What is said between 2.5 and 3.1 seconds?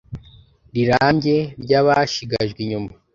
inyuma